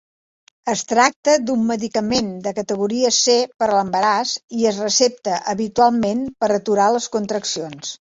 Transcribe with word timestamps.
Es 0.71 0.79
tracta 0.91 1.35
d'un 1.49 1.67
medicament 1.71 2.31
de 2.47 2.55
categoria 2.61 3.13
C 3.19 3.37
per 3.61 3.69
a 3.69 3.77
l'embaràs 3.77 4.35
i 4.63 4.67
es 4.73 4.83
recepta 4.89 5.39
habitualment 5.57 6.29
per 6.43 6.55
aturar 6.61 6.93
les 6.99 7.13
contraccions. 7.19 7.99